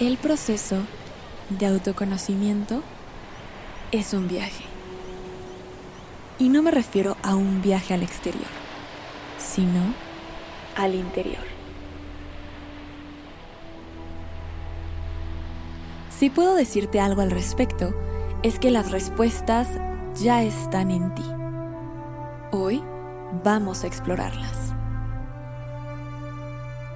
El 0.00 0.16
proceso 0.16 0.78
de 1.50 1.66
autoconocimiento 1.66 2.82
es 3.92 4.12
un 4.12 4.26
viaje. 4.26 4.64
Y 6.36 6.48
no 6.48 6.62
me 6.62 6.72
refiero 6.72 7.16
a 7.22 7.36
un 7.36 7.62
viaje 7.62 7.94
al 7.94 8.02
exterior, 8.02 8.42
sino 9.38 9.94
al 10.76 10.96
interior. 10.96 11.44
Si 16.10 16.28
puedo 16.28 16.56
decirte 16.56 16.98
algo 16.98 17.22
al 17.22 17.30
respecto, 17.30 17.94
es 18.42 18.58
que 18.58 18.72
las 18.72 18.90
respuestas 18.90 19.68
ya 20.20 20.42
están 20.42 20.90
en 20.90 21.14
ti. 21.14 21.30
Hoy 22.50 22.82
vamos 23.44 23.84
a 23.84 23.86
explorarlas. 23.86 24.74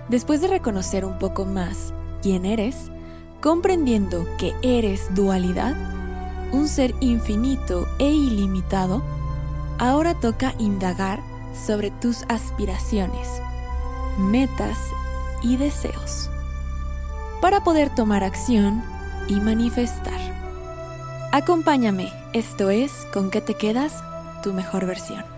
Después 0.09 0.40
de 0.40 0.48
reconocer 0.48 1.04
un 1.04 1.16
poco 1.20 1.45
más 1.45 1.95
quién 2.28 2.45
eres, 2.45 2.91
comprendiendo 3.41 4.27
que 4.37 4.52
eres 4.60 5.14
dualidad, 5.14 5.74
un 6.52 6.68
ser 6.68 6.95
infinito 7.01 7.88
e 7.98 8.10
ilimitado, 8.10 9.02
ahora 9.78 10.12
toca 10.12 10.54
indagar 10.59 11.23
sobre 11.54 11.91
tus 11.91 12.24
aspiraciones, 12.28 13.41
metas 14.18 14.77
y 15.42 15.56
deseos, 15.56 16.28
para 17.41 17.64
poder 17.64 17.95
tomar 17.95 18.23
acción 18.23 18.82
y 19.26 19.40
manifestar. 19.40 20.20
Acompáñame, 21.32 22.12
esto 22.34 22.68
es 22.68 23.06
Con 23.15 23.30
qué 23.30 23.40
te 23.40 23.54
quedas, 23.54 24.04
tu 24.43 24.52
mejor 24.52 24.84
versión. 24.84 25.37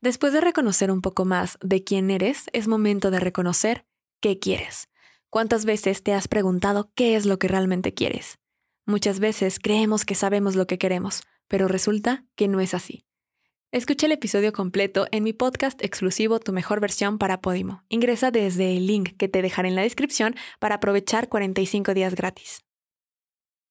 Después 0.00 0.32
de 0.32 0.40
reconocer 0.40 0.92
un 0.92 1.02
poco 1.02 1.24
más 1.24 1.58
de 1.60 1.82
quién 1.82 2.10
eres, 2.10 2.44
es 2.52 2.68
momento 2.68 3.10
de 3.10 3.18
reconocer 3.18 3.84
qué 4.20 4.38
quieres. 4.38 4.88
¿Cuántas 5.28 5.64
veces 5.64 6.04
te 6.04 6.14
has 6.14 6.28
preguntado 6.28 6.92
qué 6.94 7.16
es 7.16 7.26
lo 7.26 7.40
que 7.40 7.48
realmente 7.48 7.92
quieres? 7.92 8.38
Muchas 8.86 9.18
veces 9.18 9.58
creemos 9.58 10.04
que 10.04 10.14
sabemos 10.14 10.54
lo 10.54 10.68
que 10.68 10.78
queremos, 10.78 11.22
pero 11.48 11.66
resulta 11.66 12.24
que 12.36 12.46
no 12.46 12.60
es 12.60 12.74
así. 12.74 13.04
Escucha 13.72 14.06
el 14.06 14.12
episodio 14.12 14.52
completo 14.52 15.08
en 15.10 15.24
mi 15.24 15.32
podcast 15.32 15.82
exclusivo 15.84 16.38
Tu 16.38 16.52
mejor 16.52 16.80
versión 16.80 17.18
para 17.18 17.40
Podimo. 17.40 17.82
Ingresa 17.88 18.30
desde 18.30 18.76
el 18.76 18.86
link 18.86 19.16
que 19.18 19.28
te 19.28 19.42
dejaré 19.42 19.68
en 19.68 19.74
la 19.74 19.82
descripción 19.82 20.36
para 20.60 20.76
aprovechar 20.76 21.28
45 21.28 21.92
días 21.92 22.14
gratis. 22.14 22.67